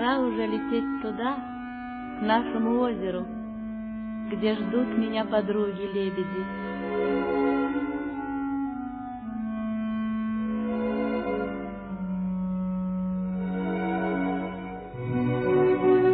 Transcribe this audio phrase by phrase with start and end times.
[0.00, 1.34] Пора уже лететь туда,
[2.18, 3.26] к нашему озеру,
[4.30, 6.44] где ждут меня подруги-лебеди.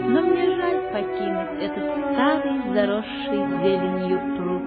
[0.08, 4.62] Но мне жаль покинуть этот старый, заросший зеленью пруд.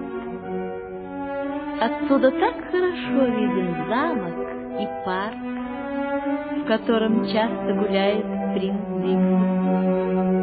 [1.82, 4.48] Отсюда так хорошо виден замок
[4.80, 5.36] и парк,
[6.56, 10.39] в котором часто гуляет принц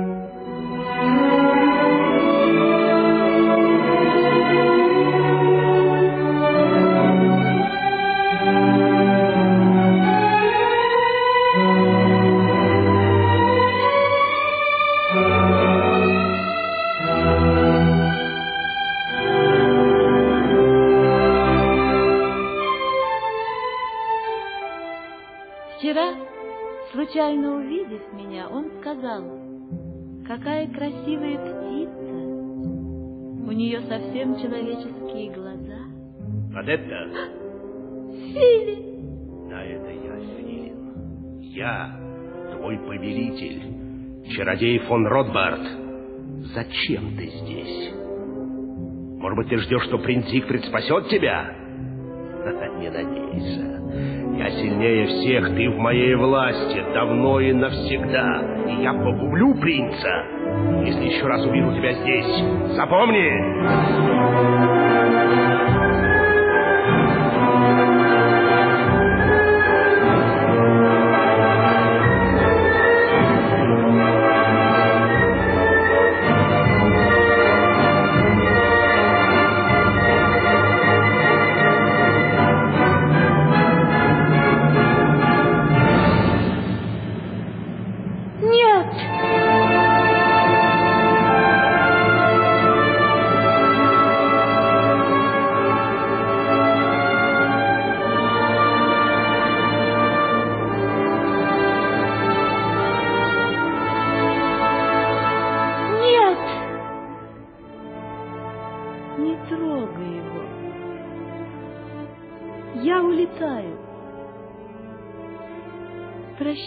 [30.38, 32.14] какая красивая птица.
[33.48, 35.80] У нее совсем человеческие глаза.
[36.56, 37.08] Адепта,
[38.12, 39.50] Фили!
[39.50, 41.40] да, это я, Филин.
[41.42, 42.00] Я,
[42.56, 45.62] твой повелитель, чародей фон Ротбард.
[46.54, 47.94] Зачем ты здесь?
[49.20, 51.52] Может быть, ты ждешь, что принц Зигфрид спасет тебя?
[52.80, 53.77] Не надейся.
[54.38, 58.44] Я сильнее всех, ты в моей власти, давно и навсегда.
[58.68, 60.26] И я погублю принца,
[60.86, 62.76] если еще раз увижу тебя здесь.
[62.76, 64.28] Запомни!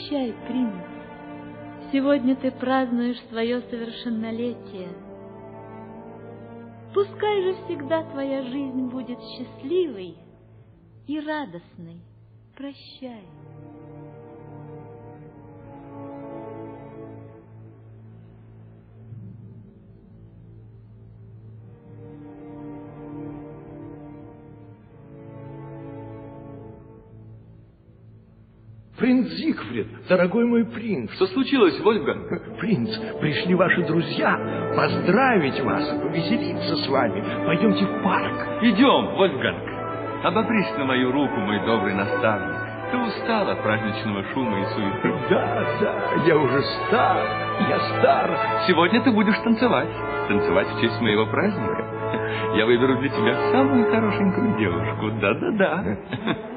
[0.01, 0.75] Прощай, принц.
[1.93, 4.89] Сегодня ты празднуешь свое совершеннолетие.
[6.95, 10.17] Пускай же всегда твоя жизнь будет счастливой
[11.07, 12.01] и радостной.
[12.57, 13.27] Прощай.
[29.01, 31.11] Принц Зигфрид, дорогой мой принц.
[31.13, 32.59] Что случилось, Вольфганг?
[32.59, 34.37] Принц, пришли ваши друзья
[34.77, 37.25] поздравить вас повеселиться с вами.
[37.47, 38.63] Пойдемте в парк.
[38.63, 39.63] Идем, Вольфганг.
[40.23, 42.57] Обопрись на мою руку, мой добрый наставник.
[42.93, 45.15] Ты устал от праздничного шума и суеты.
[45.31, 47.25] Да, да, я уже стар,
[47.71, 48.39] я стар.
[48.69, 49.89] Сегодня ты будешь танцевать.
[50.29, 51.87] Танцевать в честь моего праздника.
[52.55, 55.11] Я выберу для тебя самую хорошенькую девушку.
[55.23, 56.50] Да-да-да.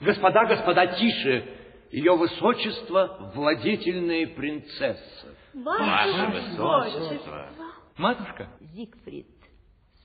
[0.00, 1.44] Господа, господа, тише!
[1.90, 5.34] Ее высочество– владетельная принцесса.
[5.52, 7.50] Ваше высочество!
[7.98, 8.48] Матушка?
[8.60, 9.26] Зигфрид,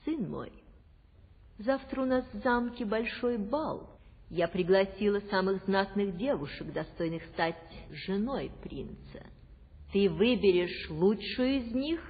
[0.04, 0.52] сын мой,
[1.58, 3.99] завтра у нас в замке большой бал.
[4.30, 7.56] Я пригласила самых знатных девушек, достойных стать
[8.06, 9.26] женой принца.
[9.92, 12.00] Ты выберешь лучшую из них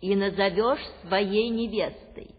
[0.00, 2.30] и назовешь своей невестой.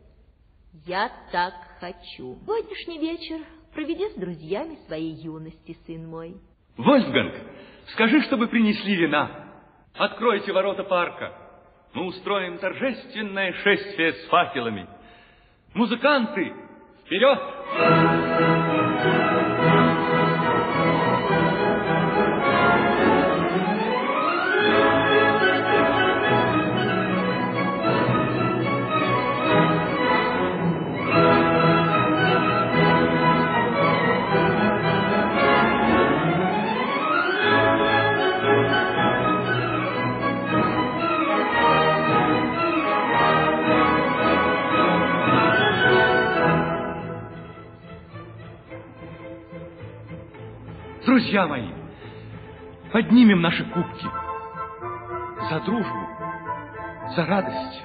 [0.88, 2.40] Я так хочу.
[2.42, 3.46] Сегодняшний вечер
[3.76, 6.36] проведи с друзьями своей юности, сын мой.
[6.76, 7.36] Вольфганг,
[7.94, 9.54] скажи, чтобы принесли вина.
[9.94, 11.32] Откройте ворота парка.
[11.94, 14.88] Мы устроим торжественное шествие с факелами.
[15.76, 16.54] Музыканты,
[17.10, 17.40] Firoz.
[51.18, 51.70] Друзья мои,
[52.94, 54.06] поднимем наши кубки
[55.50, 56.08] за дружбу,
[57.16, 57.84] за радость,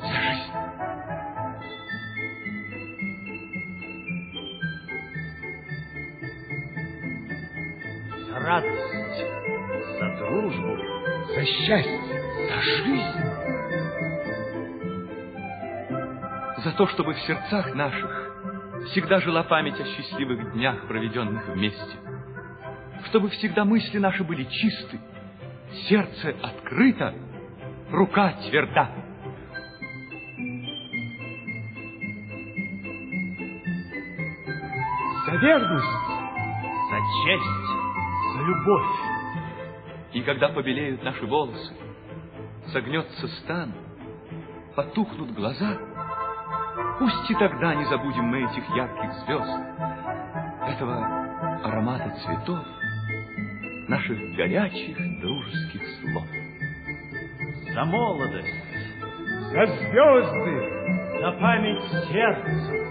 [0.00, 0.52] за жизнь.
[8.26, 9.24] За радость,
[10.00, 10.76] за дружбу,
[11.32, 12.00] за счастье,
[12.48, 13.22] за жизнь.
[16.64, 18.32] За то, чтобы в сердцах наших
[18.86, 22.05] всегда жила память о счастливых днях, проведенных вместе.
[23.06, 24.98] Чтобы всегда мысли наши были чисты,
[25.88, 27.14] сердце открыто,
[27.90, 28.90] рука тверда.
[35.24, 35.86] За верность,
[36.90, 38.96] за честь, за любовь.
[40.12, 41.74] И когда побелеют наши волосы,
[42.72, 43.72] согнется стан,
[44.74, 45.78] потухнут глаза,
[46.98, 49.60] пусть и тогда не забудем мы этих ярких звезд,
[50.68, 51.26] этого
[51.62, 52.64] аромата цветов,
[53.88, 56.26] наших горячих дружеских слов.
[57.72, 58.54] За молодость,
[59.52, 62.86] за звезды, за память сердца.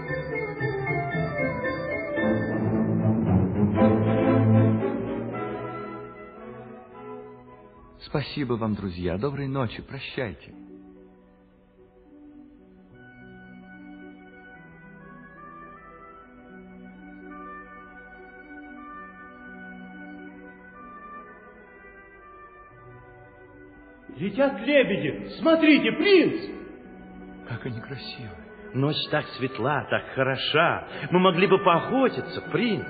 [8.00, 9.18] Спасибо вам, друзья.
[9.18, 9.82] Доброй ночи.
[9.82, 10.54] Прощайте.
[24.36, 25.30] Летят лебеди.
[25.38, 27.48] Смотрите, принц!
[27.48, 28.36] Как они красивы.
[28.74, 30.86] Ночь так светла, так хороша.
[31.10, 32.86] Мы могли бы поохотиться, принц.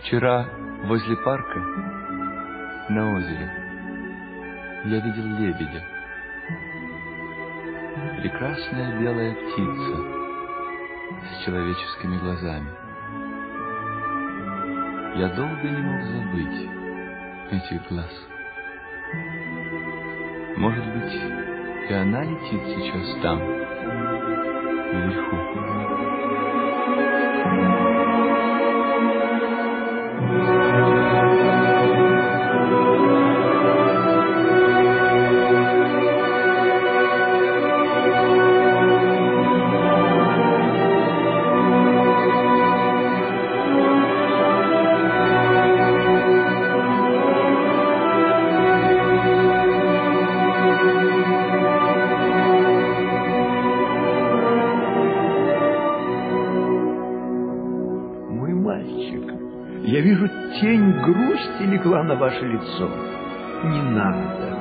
[0.00, 0.44] Вчера
[0.86, 1.60] возле парка
[2.88, 3.50] на озере
[4.86, 5.84] я видел лебедя.
[8.20, 9.96] Прекрасная белая птица
[11.30, 12.83] с человеческими глазами.
[15.16, 16.68] Я долго не мог забыть
[17.52, 18.10] этих глаз.
[20.56, 21.14] Может быть,
[21.88, 23.38] и она летит сейчас там,
[24.90, 25.93] вверху.
[62.04, 62.88] На ваше лицо.
[63.64, 64.54] Не надо.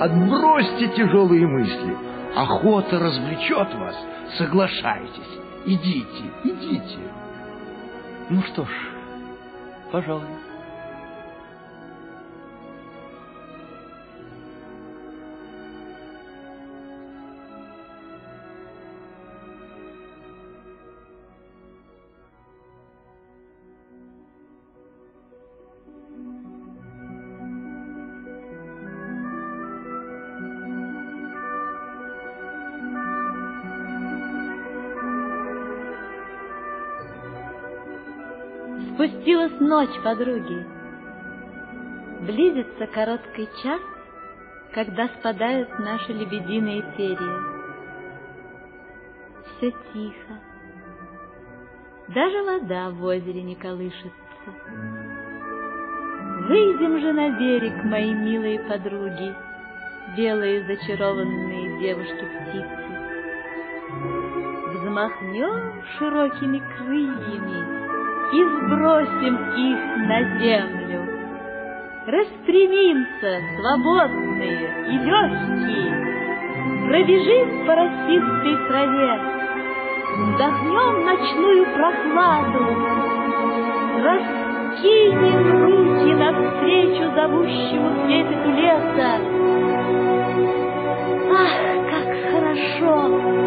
[0.00, 1.96] Отбросьте тяжелые мысли.
[2.36, 3.96] Охота развлечет вас.
[4.38, 5.40] Соглашайтесь.
[5.66, 6.98] Идите, идите.
[8.28, 8.68] Ну что ж,
[9.92, 10.24] пожалуй.
[39.70, 40.66] Ночь, подруги.
[42.22, 43.80] Близится короткий час,
[44.74, 47.36] когда спадают наши лебединые перья.
[49.46, 50.40] Все тихо.
[52.08, 54.10] Даже вода в озере не колышется.
[56.48, 59.32] Выйдем же на берег, мои милые подруги,
[60.16, 62.90] белые зачарованные девушки-птицы.
[64.74, 67.79] Взмахнем широкими крыльями
[68.32, 71.00] и сбросим их на землю.
[72.06, 75.92] Распрямимся, свободные и легкие,
[76.86, 79.12] пробежим по росистой траве,
[80.16, 82.64] вдохнем ночную прохладу,
[84.02, 89.12] раскинем руки навстречу зовущему трепету леса.
[91.32, 91.54] Ах,
[91.90, 93.39] как хорошо!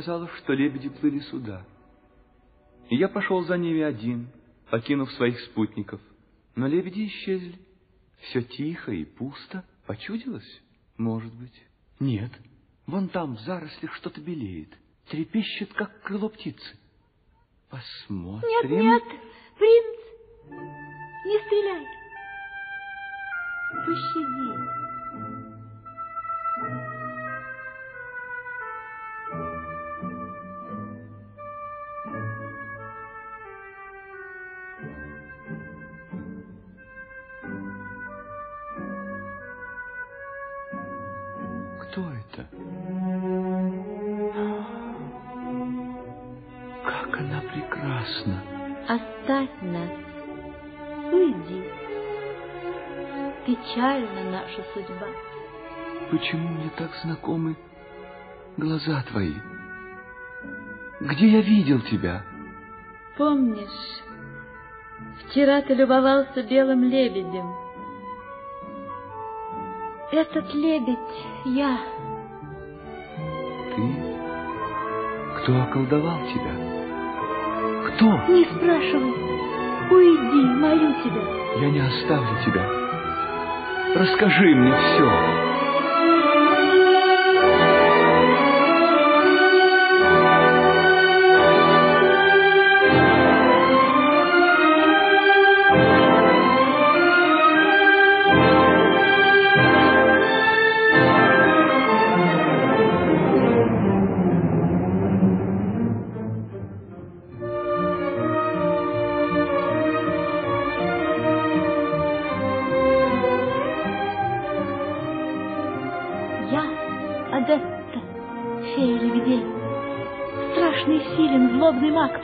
[0.00, 1.62] Показалось, что лебеди плыли сюда.
[2.88, 4.30] И я пошел за ними один,
[4.70, 6.00] покинув своих спутников.
[6.56, 7.58] Но лебеди исчезли.
[8.22, 9.62] Все тихо и пусто.
[9.86, 10.62] Почудилось?
[10.96, 11.52] Может быть.
[11.98, 12.32] Нет.
[12.86, 14.70] Вон там в зарослях что-то белеет.
[15.10, 16.78] Трепещет, как крыло птицы.
[17.68, 18.48] Посмотрим.
[18.48, 19.02] Нет, нет,
[19.58, 19.98] принц,
[21.26, 21.86] не стреляй.
[23.84, 24.79] Пощади.
[49.72, 49.90] Нас.
[51.12, 51.62] Уйди.
[53.46, 55.06] Печальна наша судьба.
[56.10, 57.56] Почему мне так знакомы
[58.56, 59.34] глаза твои?
[61.00, 62.22] Где я видел тебя?
[63.16, 64.02] Помнишь,
[65.24, 67.54] вчера ты любовался белым лебедем.
[70.12, 70.98] Этот лебедь
[71.44, 71.78] я.
[73.76, 74.10] Ты?
[75.38, 76.54] Кто околдовал тебя?
[77.88, 78.06] Кто?
[78.32, 79.49] Не спрашивай.
[79.90, 81.60] Уйди, молю тебя.
[81.60, 82.64] Я не оставлю тебя.
[83.94, 85.49] Расскажи мне все.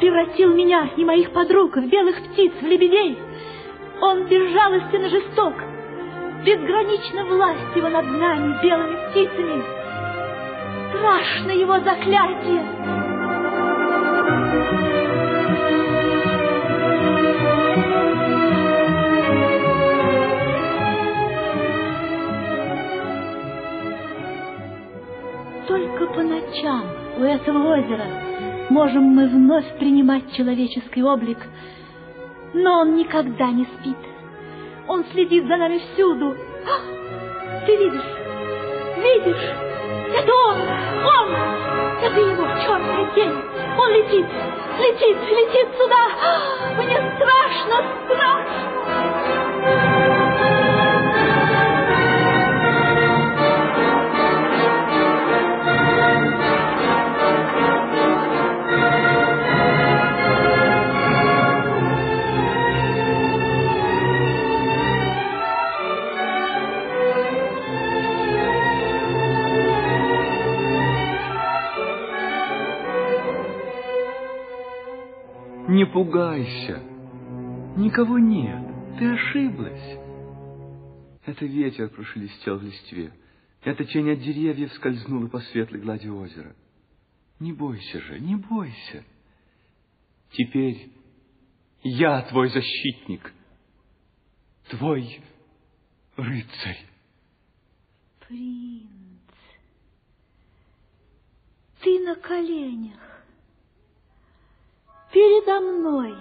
[0.06, 3.18] Превратил меня и моих подруг в белых птиц, в лебедей.
[4.00, 5.54] Он безжалостен и жесток.
[6.44, 9.64] Безгранична власть его над нами, белыми птицами.
[10.90, 12.62] Страшно его заклятие.
[25.66, 26.84] Только по ночам
[27.18, 28.35] у этого озера
[28.70, 31.38] можем мы вновь принимать человеческий облик,
[32.54, 33.96] но он никогда не спит.
[34.88, 36.34] Он следит за нами всюду.
[36.66, 36.80] А,
[37.66, 38.02] ты видишь?
[38.96, 39.44] Видишь?
[40.14, 40.56] Это он!
[41.04, 41.28] Он!
[42.02, 43.32] Это его черная тень!
[43.78, 44.26] Он летит!
[44.78, 45.16] Летит!
[45.30, 46.08] Летит сюда!
[46.22, 46.34] А,
[46.82, 47.76] мне страшно!
[48.06, 50.25] Страшно!
[75.76, 76.82] Не пугайся.
[77.76, 78.98] Никого нет.
[78.98, 79.98] Ты ошиблась.
[81.26, 83.12] Это ветер прошелестел в листве.
[83.60, 86.56] Эта тень от деревьев скользнула по светлой глади озера.
[87.40, 89.04] Не бойся же, не бойся.
[90.30, 90.90] Теперь
[91.82, 93.30] я твой защитник,
[94.70, 95.20] твой
[96.16, 96.86] рыцарь.
[98.26, 98.88] Принц,
[101.82, 103.15] ты на коленях
[105.16, 106.14] передо мной.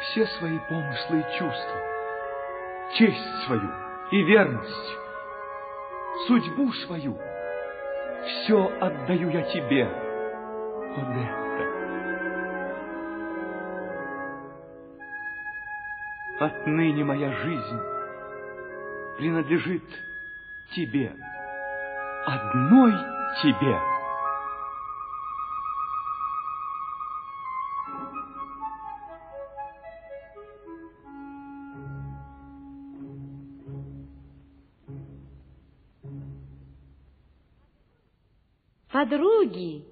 [0.00, 1.80] Все свои помыслы и чувства,
[2.98, 3.70] честь свою
[4.10, 4.98] и верность,
[6.26, 7.16] судьбу свою,
[8.26, 9.84] все отдаю я тебе,
[10.96, 11.81] Одетта.
[16.42, 17.80] Отныне моя жизнь
[19.16, 19.84] принадлежит
[20.74, 21.14] тебе,
[22.26, 22.92] одной
[23.44, 23.78] тебе.
[38.90, 39.84] Подруги,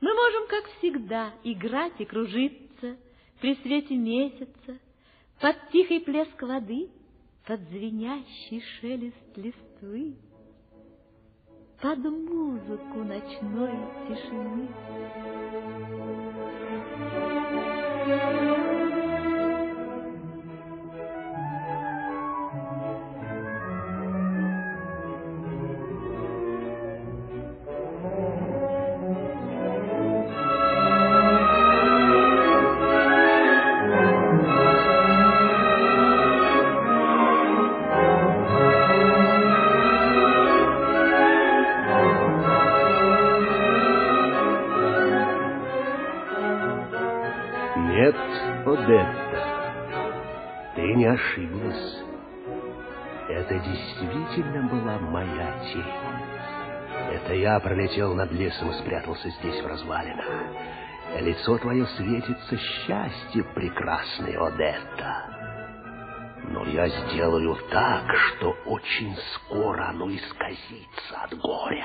[0.00, 2.96] мы можем, как всегда, играть и кружиться
[3.40, 4.78] при свете месяца,
[5.40, 6.90] под тихий плеск воды,
[7.46, 10.16] под звенящий шелест листвы,
[11.80, 13.72] под музыку ночной
[14.08, 14.68] тишины.
[18.06, 18.77] Нет,
[57.28, 60.24] Это я пролетел над лесом и спрятался здесь в развалинах.
[61.20, 65.26] Лицо твое светится счастье, прекрасный Одетта.
[66.44, 71.84] Но я сделаю так, что очень скоро оно исказится от горя.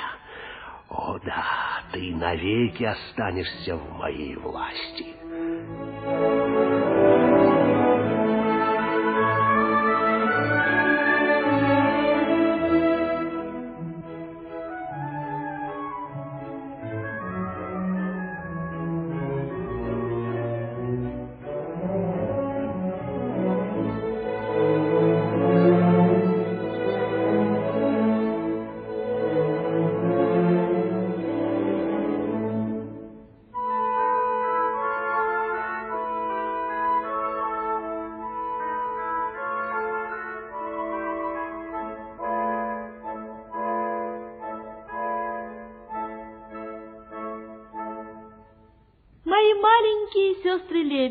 [0.88, 1.43] О да,
[1.91, 5.13] ты навеки останешься в моей власти.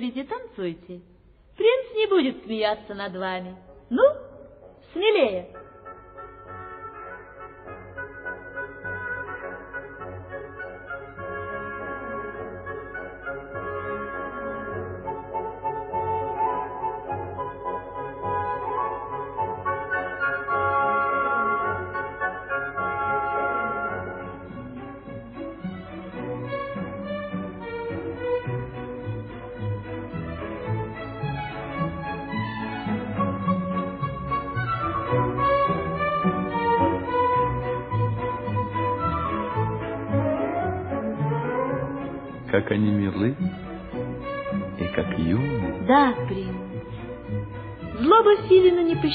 [0.02, 1.00] Сестры-лебеди, танцуйте.
[1.56, 3.56] Принц не будет смеяться над вами.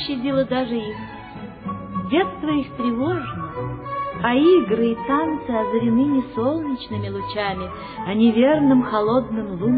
[0.08, 0.96] Пощадила даже их.
[2.10, 3.52] Детство их тревожно,
[4.24, 7.70] а игры и танцы озарены не солнечными лучами,
[8.06, 9.77] а неверным холодным лунным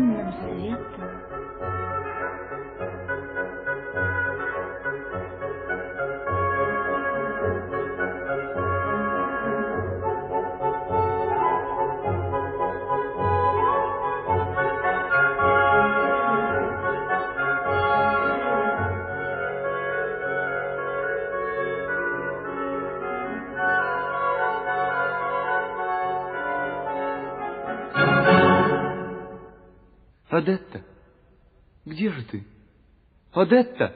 [33.33, 33.93] Адетта,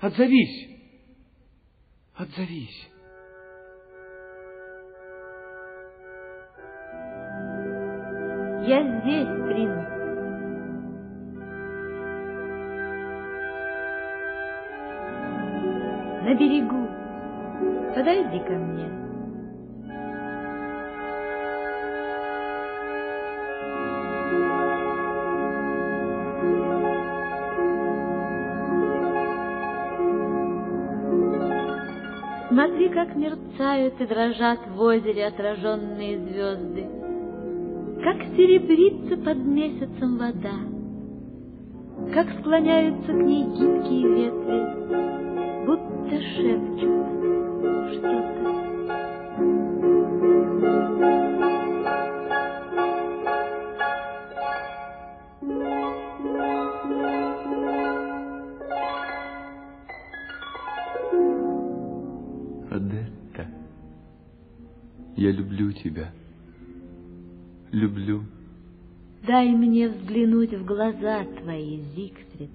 [0.00, 0.68] отзовись!
[2.16, 2.90] Отзовись!
[8.66, 10.00] Я здесь, принц.
[16.22, 16.86] На берегу.
[17.94, 19.09] Подойди ко мне.
[32.92, 36.86] Как мерцают и дрожат в озере отраженные звезды,
[38.02, 40.58] как серебрится под месяцем вода,
[42.12, 47.00] как склоняются к ней гибкие ветви, будто шепчут
[47.94, 48.29] что-то.
[69.40, 72.50] Дай мне взглянуть в глаза твои, Зигфрид.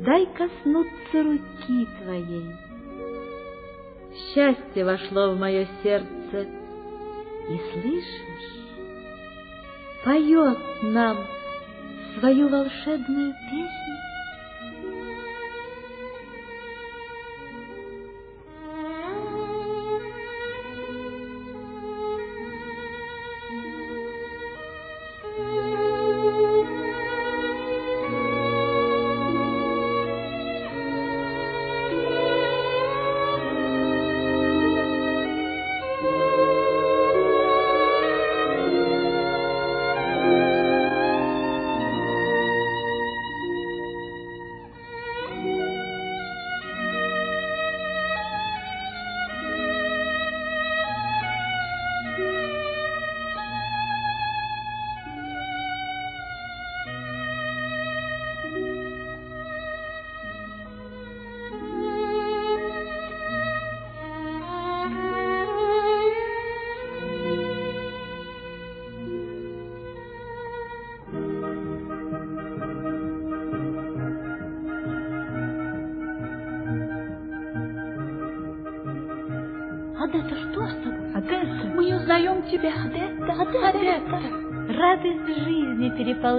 [0.00, 2.46] Дай коснуться руки твоей.
[4.16, 6.48] Счастье вошло в мое сердце,
[7.50, 8.64] и слышишь,
[10.06, 11.18] поет нам
[12.18, 13.97] свою волшебную песню.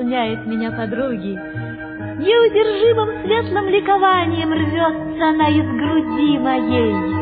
[0.09, 1.39] Переполняет меня, подруги.
[2.19, 7.18] Неудержимым светлым ликованием рвется она из груди моей.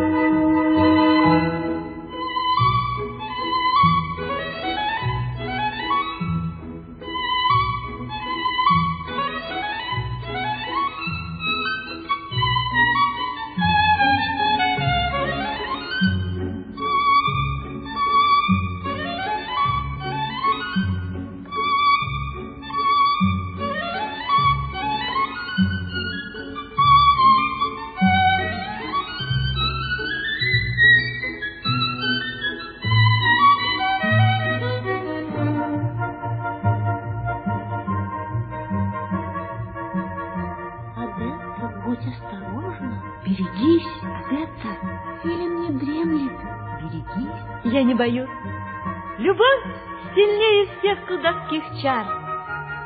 [51.82, 52.06] Чар.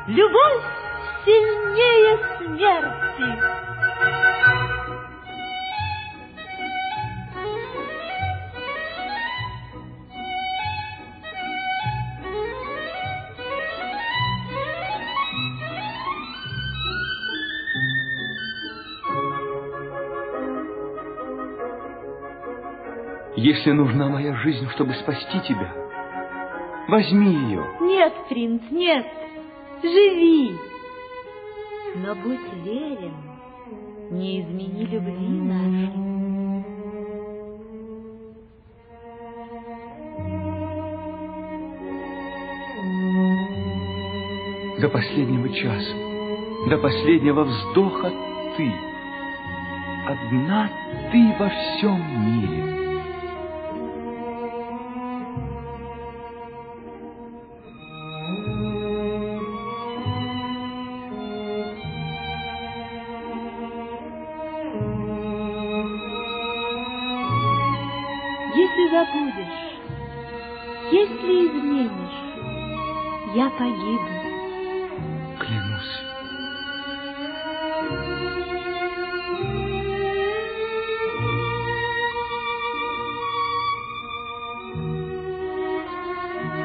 [0.06, 0.62] Любовь
[1.24, 3.62] сильнее смерти.
[23.34, 25.81] Если нужна моя жизнь, чтобы спасти тебя,
[26.92, 27.64] Возьми ее.
[27.80, 29.06] Нет, принц, нет.
[29.82, 30.54] Живи.
[32.04, 33.14] Но будь верен,
[34.10, 35.88] не измени любви нашей.
[44.82, 45.94] До последнего часа,
[46.68, 48.12] до последнего вздоха
[48.58, 48.70] ты.
[50.08, 50.70] Одна
[51.10, 52.81] ты во всем мире.
[68.54, 69.72] Если забудешь,
[70.92, 72.20] если изменишь,
[73.34, 74.20] я погибну.
[75.38, 76.02] Клянусь.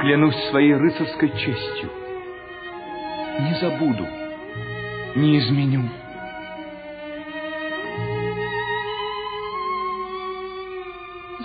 [0.02, 1.90] Клянусь своей рыцарской честью.
[3.40, 4.06] Не забуду,
[5.16, 5.90] не изменю.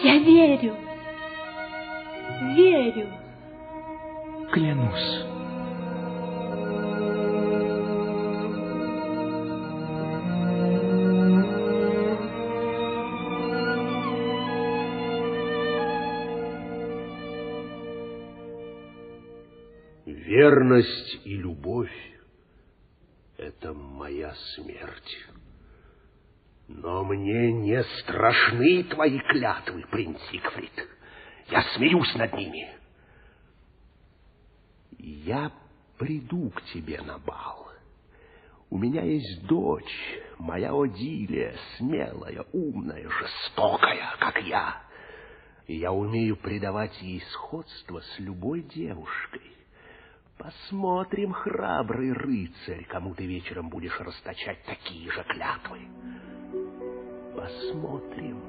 [0.03, 0.75] Я верю.
[2.57, 3.07] Верю.
[4.51, 5.27] Клянусь.
[20.05, 21.91] Верность и любовь—
[23.37, 25.29] это моя смерть.
[27.03, 30.88] Мне не страшны твои клятвы, принц Сигфрид.
[31.49, 32.69] Я смеюсь над ними.
[34.99, 35.51] Я
[35.99, 37.71] приду к тебе на бал.
[38.71, 44.81] У меня есть дочь, моя Одилия, смелая, умная, жестокая, как я.
[45.67, 49.53] И я умею придавать ей сходство с любой девушкой.
[50.38, 55.81] Посмотрим, храбрый рыцарь, кому ты вечером будешь расточать такие же клятвы.
[57.42, 58.40] Посмотрим.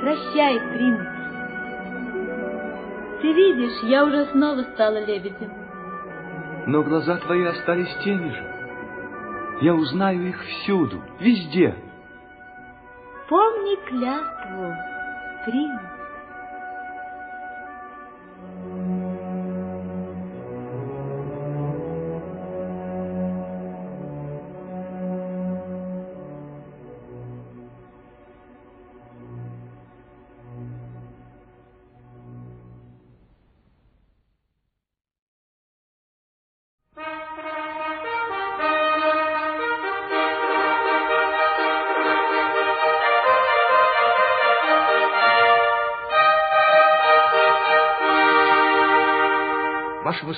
[0.00, 1.00] Прощай, принц.
[3.20, 5.52] Ты видишь, я уже снова стала лебедем.
[6.68, 9.58] Но глаза твои остались теми же.
[9.62, 11.74] Я узнаю их всюду, везде.
[13.28, 14.72] Помни клятву,
[15.44, 15.89] принц.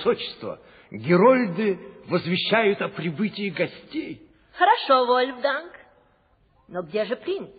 [0.02, 0.60] Высочество,
[0.90, 4.28] герольды возвещают о прибытии гостей.
[4.52, 5.72] Хорошо, Вольфганг.
[6.68, 7.50] Но где же принц?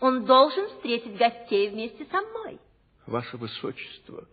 [0.00, 2.60] Он должен встретить гостей вместе со мной.
[3.06, 4.28] Ваше Высочество,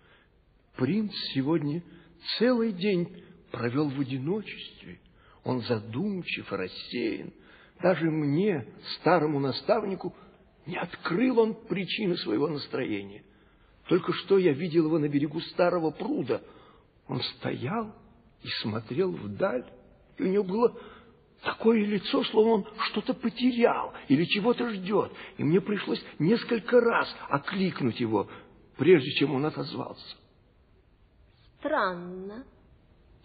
[0.75, 1.81] принц сегодня
[2.37, 4.99] целый день провел в одиночестве.
[5.45, 7.33] Он задумчив и рассеян.
[7.81, 8.67] Даже мне,
[8.99, 10.13] старому наставнику,
[10.65, 13.23] не открыл он причины своего настроения.
[13.87, 16.41] Только что я видел его на берегу старого пруда.
[17.07, 17.93] Он стоял
[18.41, 19.65] и смотрел вдаль,
[20.17, 20.77] и у него было
[21.43, 25.11] такое лицо, словно он что-то потерял или чего-то ждет.
[25.37, 28.27] И мне пришлось несколько раз окликнуть его,
[28.77, 30.15] прежде чем он отозвался.
[31.59, 32.45] Странно.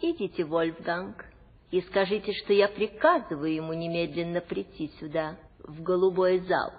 [0.01, 1.27] Идите, Вольфганг,
[1.71, 6.73] и скажите, что я приказываю ему немедленно прийти сюда, в голубой зал.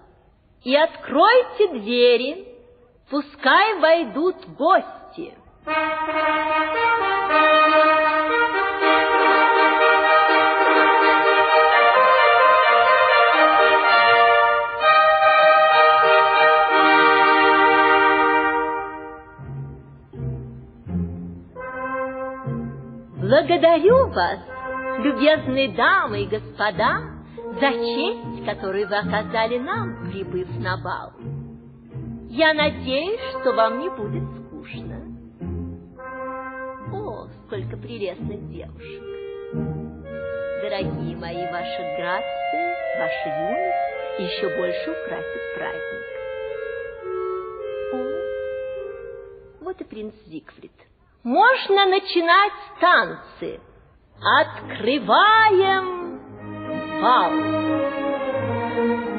[0.64, 2.48] И откройте двери,
[3.10, 5.34] пускай войдут гости.
[23.22, 24.40] Благодарю вас,
[24.98, 27.02] любезные дамы и господа,
[27.60, 31.12] за честь, которую вы оказали нам, прибыв на бал.
[32.30, 34.31] Я надеюсь, что вам не будет
[37.52, 39.04] сколько прелестных девушек!
[40.62, 46.06] Дорогие мои, ваша грация, ваша юность еще больше украсит праздник.
[47.92, 50.72] О, вот и принц Зигфрид.
[51.24, 53.60] Можно начинать танцы.
[54.22, 55.82] Открываем
[57.02, 57.32] бал.
[58.76, 59.11] Сын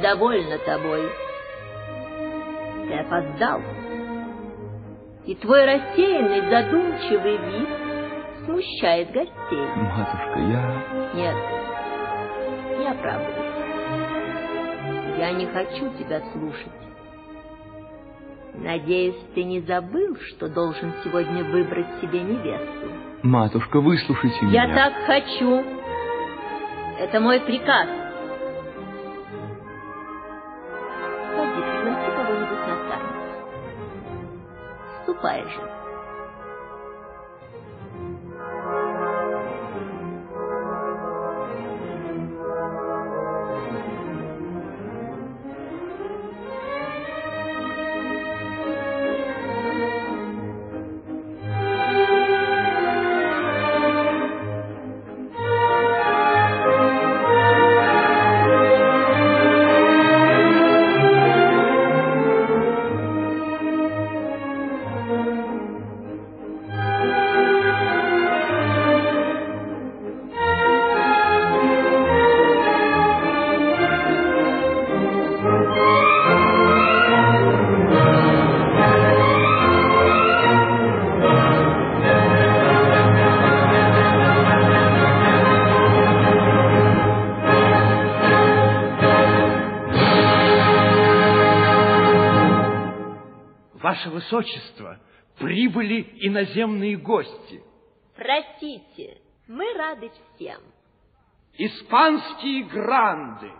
[0.00, 1.02] недовольна тобой.
[2.88, 3.60] Ты опоздал.
[5.26, 7.68] И твой рассеянный, задумчивый вид
[8.46, 9.66] смущает гостей.
[9.76, 11.12] Матушка, я...
[11.14, 11.36] Нет,
[12.78, 13.50] не оправдывайся.
[15.18, 16.72] Я не хочу тебя слушать.
[18.54, 22.88] Надеюсь, ты не забыл, что должен сегодня выбрать себе невесту.
[23.22, 24.64] Матушка, выслушайте меня.
[24.64, 25.62] Я так хочу.
[26.98, 27.99] Это мой приказ.
[94.30, 94.98] Высочество,
[95.38, 97.62] прибыли иноземные гости.
[98.14, 100.60] Простите, мы рады всем.
[101.58, 103.50] Испанские гранды,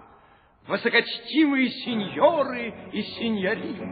[0.68, 3.84] высокочтимые сеньоры и сеньориты.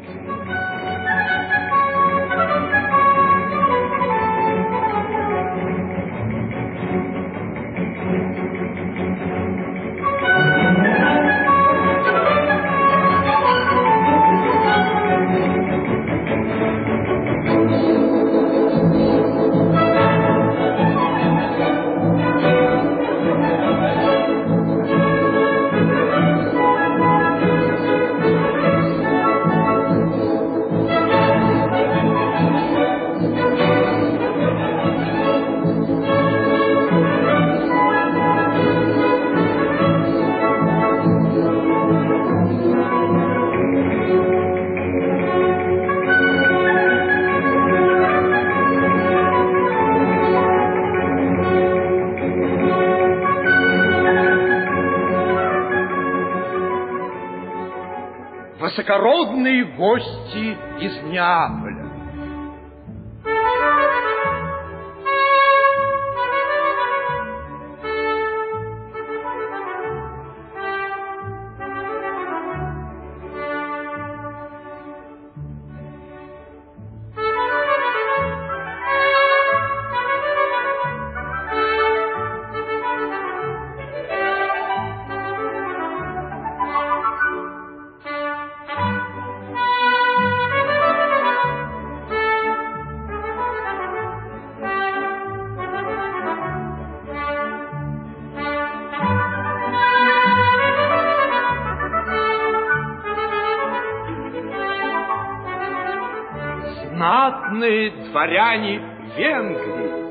[106.99, 108.81] Знатные дворяне
[109.17, 110.08] Венгрии.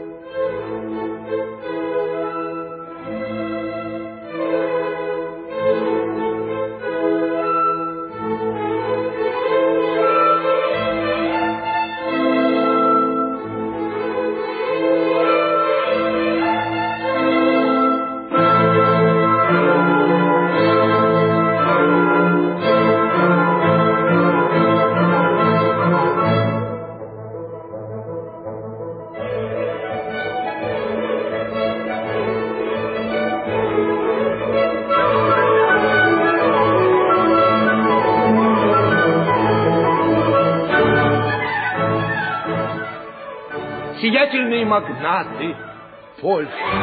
[46.28, 46.77] voice.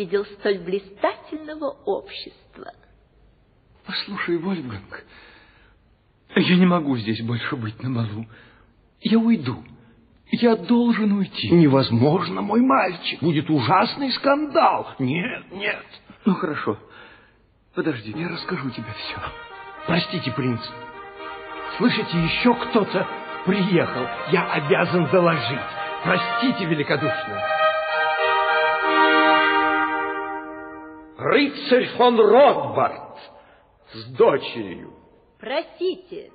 [0.00, 2.72] Видел столь блистательного общества.
[3.86, 5.04] Послушай, Вольфганг,
[6.36, 8.26] я не могу здесь больше быть на балу.
[9.00, 9.62] Я уйду.
[10.32, 11.50] Я должен уйти.
[11.50, 13.20] Невозможно, мой мальчик.
[13.20, 14.94] Будет ужасный скандал.
[14.98, 15.84] Нет, нет.
[16.24, 16.78] Ну, хорошо.
[17.74, 19.16] Подожди, я расскажу тебе все.
[19.86, 20.60] Простите, принц.
[21.76, 23.06] Слышите, еще кто-то
[23.44, 24.06] приехал.
[24.30, 25.58] Я обязан доложить.
[26.04, 27.59] Простите великодушно.
[31.22, 33.18] Рыцарь фон Ротбард
[33.92, 34.94] с дочерью.
[35.38, 36.32] Простите.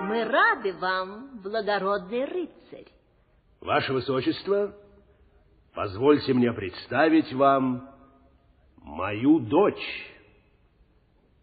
[0.00, 2.86] Мы рады вам, благородный рыцарь.
[3.60, 4.74] Ваше Высочество,
[5.74, 7.86] позвольте мне представить вам
[8.76, 10.06] мою дочь.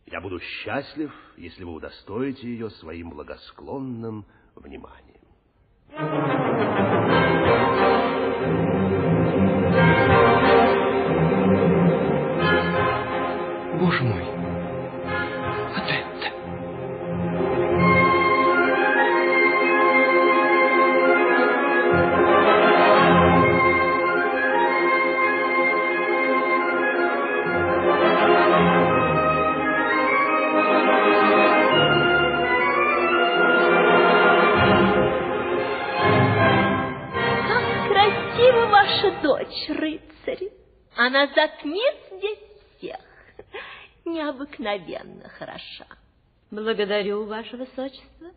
[0.08, 4.26] Я буду счастлив, если вы удостоите ее своим благосклонным
[4.56, 6.47] вниманием.
[41.08, 42.40] Она затмит здесь
[42.76, 43.00] всех.
[44.04, 45.86] Необыкновенно хороша.
[46.52, 48.28] Благодарю, ваше высочество.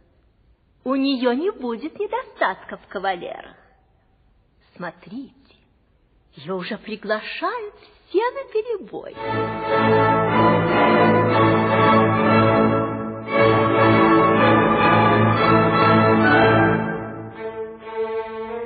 [0.85, 3.57] У нее не будет недостатка в кавалерах.
[4.77, 5.57] Смотрите,
[6.37, 7.75] ее уже приглашают
[8.09, 9.17] все на перебой.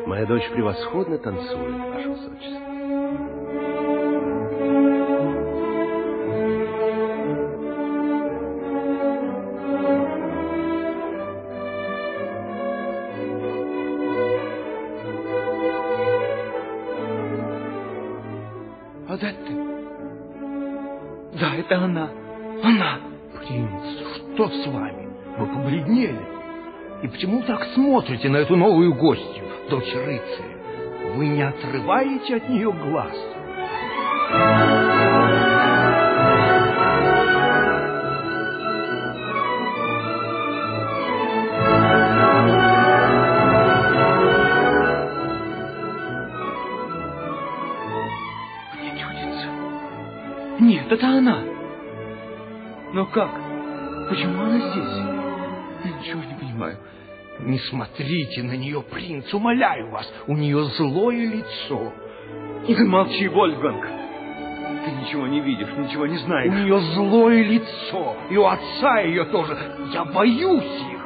[0.07, 2.74] Моя дочь превосходно танцует, Ваше Высочество.
[27.75, 31.15] Смотрите на эту новую гостью, дочь рыцаря?
[31.15, 33.15] Вы не отрываете от нее глаз.
[48.79, 49.49] Мне чудится.
[50.61, 51.43] Нет, это она.
[52.93, 53.31] Но как?
[54.09, 55.15] Почему она здесь?
[55.85, 56.79] Я ничего не понимаю.
[57.45, 60.11] Не смотрите на нее, принц, умоляю вас.
[60.27, 61.93] У нее злое лицо.
[62.67, 63.87] И ты молчи, Вольфганг.
[64.85, 66.53] Ты ничего не видишь, ничего не У знаешь.
[66.53, 68.17] нее злое лицо.
[68.31, 69.57] И у отца ее тоже.
[69.93, 71.01] Я боюсь их.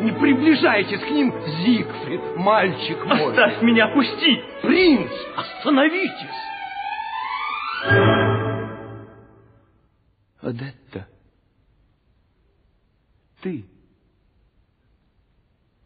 [0.00, 3.30] Не приближайтесь к ним, Зигфрид, мальчик мой.
[3.30, 4.42] Оставь меня, пусти!
[4.62, 6.48] Принц, остановитесь.
[10.48, 11.06] Одетта,
[13.42, 13.68] ты,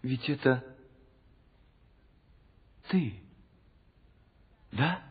[0.02, 0.64] ведь это
[2.88, 3.20] ты,
[4.70, 5.02] да?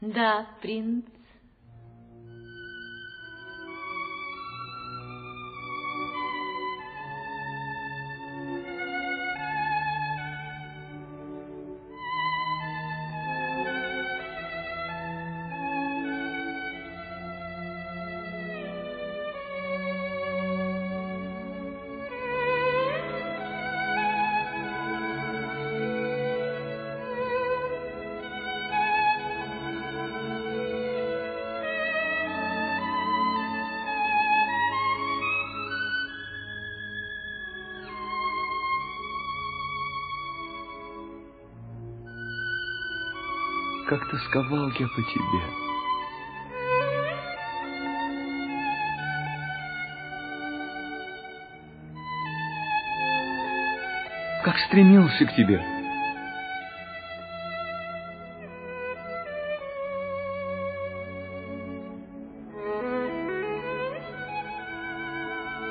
[0.00, 1.04] Да, принц.
[44.20, 45.42] Тосковал я по тебе.
[54.44, 55.62] Как стремился к тебе.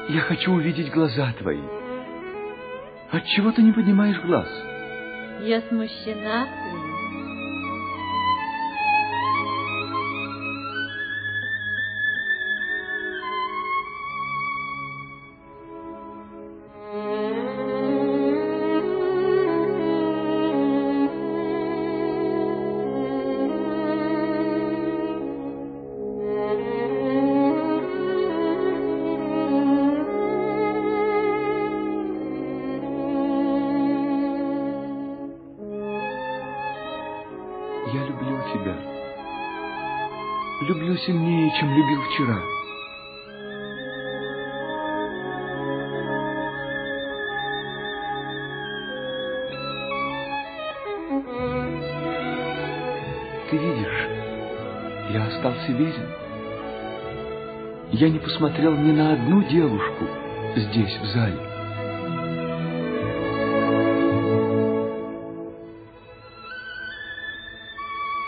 [0.09, 1.61] Я хочу увидеть глаза твои.
[3.11, 4.47] Отчего ты не поднимаешь глаз?
[5.41, 6.47] Я смущена,
[57.99, 60.07] Я не посмотрел ни на одну девушку
[60.55, 61.37] здесь, в зале.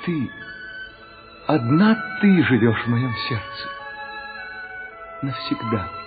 [0.05, 0.29] Ты
[1.47, 3.69] Одна ты живешь в моем сердце.
[5.21, 6.00] Навсегда.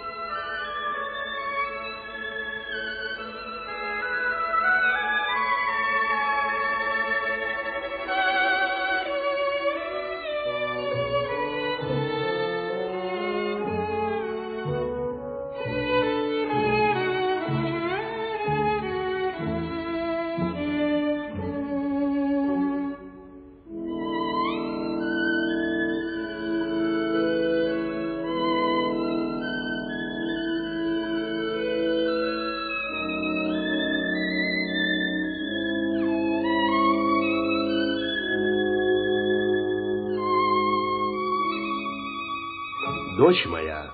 [43.35, 43.91] Дочь моя,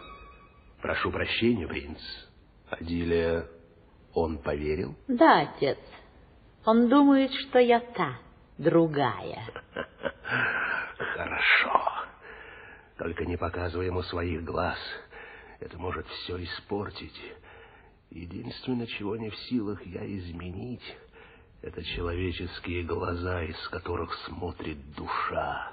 [0.83, 1.99] прошу прощения, принц,
[2.69, 3.49] Адилия,
[4.13, 4.95] он поверил?
[5.09, 5.79] Да, отец.
[6.67, 8.19] Он думает, что я та,
[8.59, 9.43] другая.
[10.99, 11.83] Хорошо.
[12.99, 14.77] Только не показывай ему своих глаз.
[15.59, 17.19] Это может все испортить.
[18.11, 20.85] Единственное, чего не в силах я изменить,
[21.63, 25.73] это человеческие глаза, из которых смотрит душа.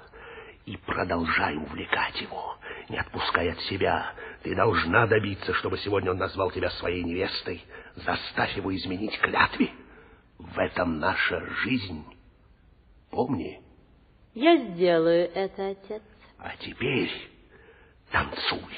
[0.64, 2.57] И продолжай увлекать его
[2.88, 4.12] не отпускай от себя.
[4.42, 7.64] Ты должна добиться, чтобы сегодня он назвал тебя своей невестой.
[7.96, 9.70] Заставь его изменить клятве.
[10.38, 12.04] В этом наша жизнь.
[13.10, 13.60] Помни.
[14.34, 16.02] Я сделаю это, отец.
[16.38, 17.10] А теперь
[18.10, 18.74] танцуй.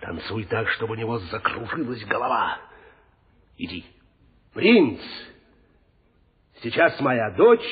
[0.00, 2.58] Танцуй так, чтобы у него закружилась голова.
[3.56, 3.84] Иди.
[4.54, 5.00] Принц,
[6.62, 7.68] сейчас моя дочь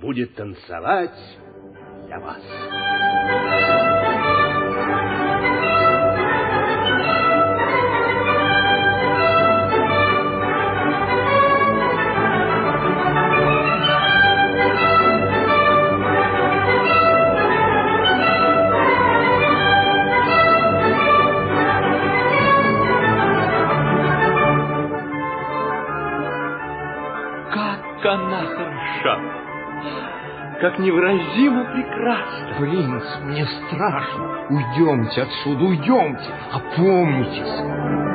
[0.00, 1.38] будет танцевать
[2.06, 2.42] для вас.
[30.62, 32.54] Как невыразимо прекрасна.
[32.56, 34.46] Принц, мне страшно.
[34.48, 38.11] Уйдемте отсюда, уйдемте, опомнитесь.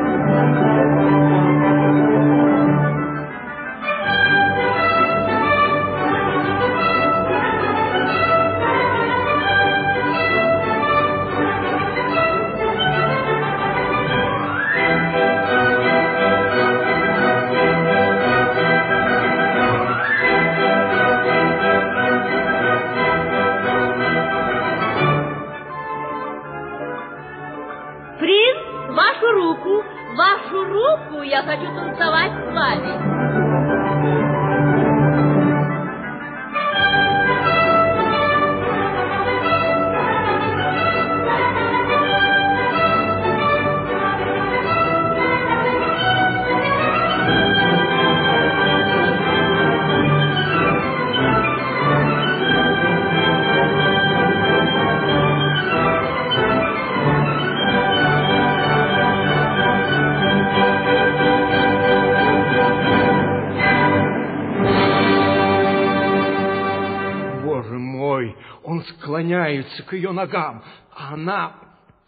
[69.88, 70.64] К ее ногам,
[70.94, 71.56] а она,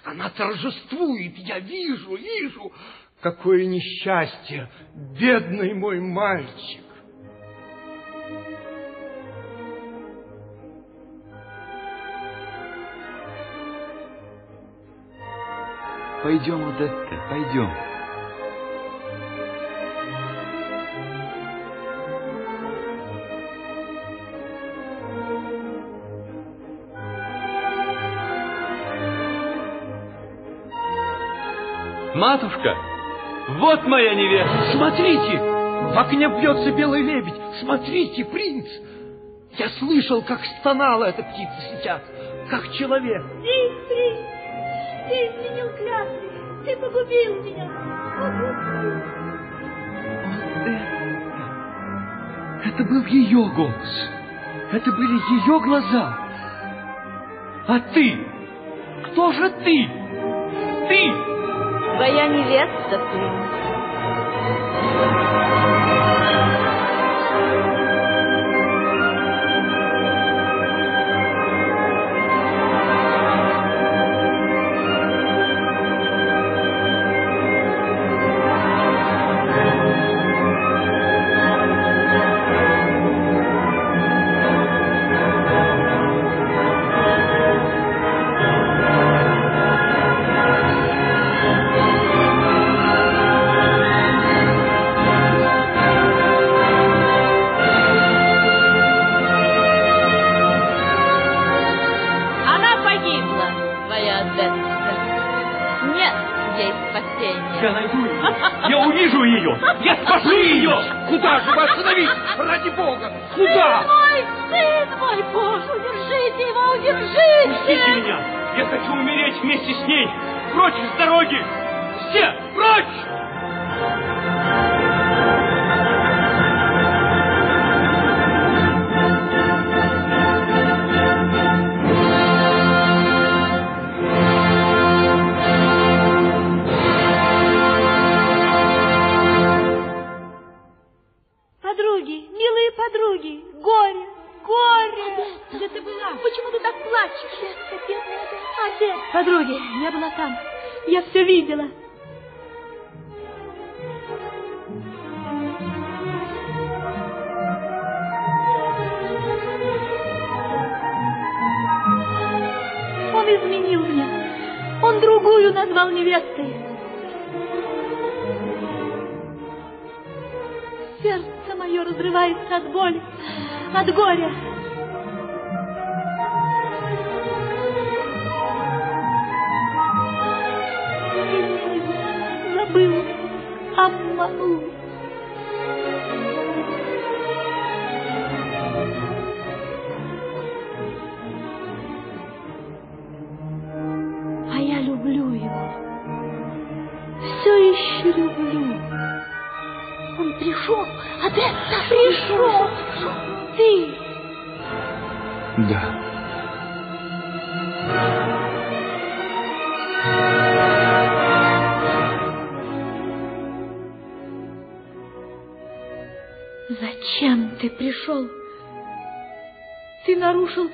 [0.04, 1.38] она торжествует.
[1.38, 2.72] Я вижу, вижу,
[3.22, 4.70] какое несчастье,
[5.20, 6.84] бедный мой мальчик.
[16.22, 17.89] Пойдем, Одетта, пойдем.
[32.20, 32.76] Матушка,
[33.60, 34.74] вот моя невеста.
[34.74, 37.34] Смотрите, в окне бьется белый лебедь.
[37.62, 38.68] Смотрите, принц.
[39.58, 42.02] Я слышал, как стонала эта птица сейчас,
[42.50, 43.24] как человек.
[43.24, 44.20] Принц, принц,
[45.08, 47.70] ты изменил клятвы, ты погубил меня.
[48.20, 49.00] Погубил.
[52.66, 54.10] Это, это был ее голос.
[54.74, 56.18] Это были ее глаза.
[57.66, 58.28] А ты?
[59.06, 59.90] Кто же ты?
[60.90, 61.29] Ты!
[62.00, 63.49] Твоя невеста, принц.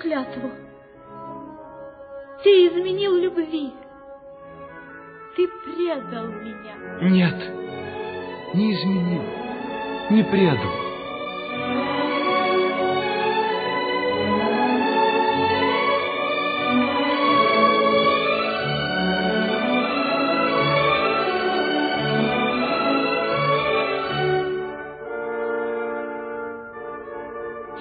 [0.06, 0.51] Клятву.
[2.43, 3.74] Ты изменил любви.
[5.36, 6.76] Ты предал меня.
[7.01, 7.36] Нет,
[8.53, 9.24] не изменил,
[10.12, 10.86] не предал.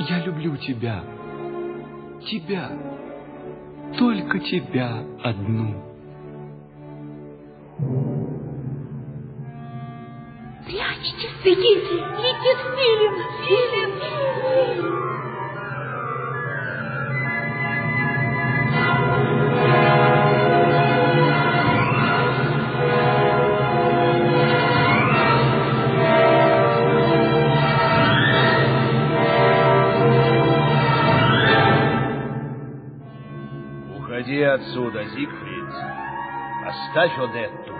[0.07, 1.03] Я люблю тебя,
[2.25, 2.71] тебя,
[3.99, 5.83] только тебя одну.
[10.67, 13.15] Прячьтесь, бегите, летит Филин,
[13.47, 13.74] Филин.
[36.95, 37.75] Оставь Одетту.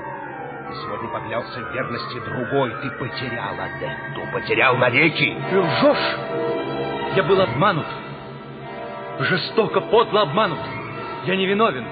[0.83, 2.75] Сегодня поклялся в верности другой.
[2.83, 5.41] Ты потерял Одетту, потерял навеки.
[5.51, 6.17] Ты лжешь!
[7.15, 7.87] Я был обманут.
[9.21, 10.59] жестоко, подло обманут.
[11.27, 11.87] Я не виновен.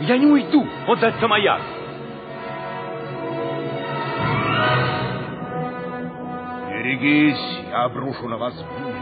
[0.00, 0.66] Я не уйду.
[0.86, 1.60] Вот это моя.
[6.70, 8.96] Берегись, я обрушу на вас бурю.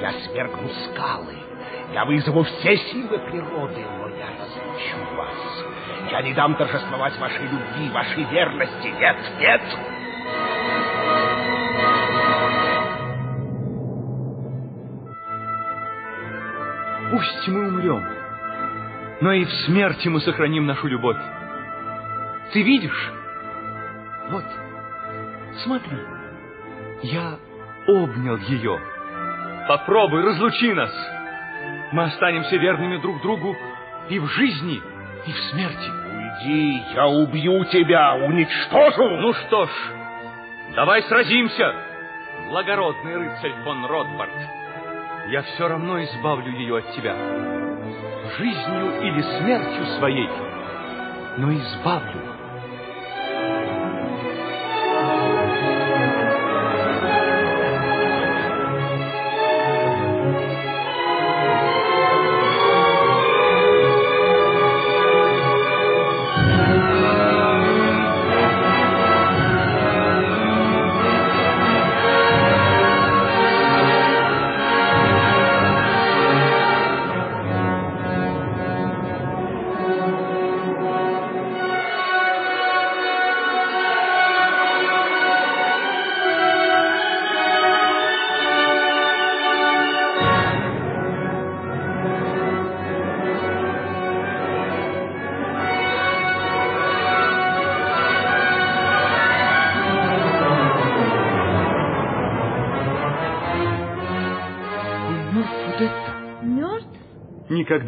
[0.00, 1.36] Я свергну скалы.
[1.92, 5.71] Я вызову все силы природы, но я разлучу вас.
[6.10, 8.88] Я не дам торжествовать вашей любви, вашей верности.
[8.88, 9.62] Нет, нет.
[17.10, 18.04] Пусть мы умрем,
[19.20, 21.18] но и в смерти мы сохраним нашу любовь.
[22.52, 23.12] Ты видишь?
[24.30, 24.44] Вот,
[25.62, 25.98] смотри,
[27.02, 27.36] я
[27.86, 28.80] обнял ее.
[29.68, 30.90] Попробуй, разлучи нас.
[31.92, 33.56] Мы останемся верными друг другу
[34.08, 34.82] и в жизни,
[35.26, 35.90] и в смерти.
[36.44, 39.08] Уйди, я убью тебя, уничтожу.
[39.18, 39.70] Ну что ж,
[40.74, 41.74] давай сразимся,
[42.48, 44.30] благородный рыцарь фон Ротбард.
[45.28, 47.14] Я все равно избавлю ее от тебя.
[48.38, 50.28] Жизнью или смертью своей,
[51.36, 52.31] но избавлю.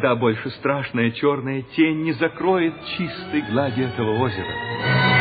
[0.05, 5.14] Никогда больше страшная черная тень не закроет чистой глади этого озера.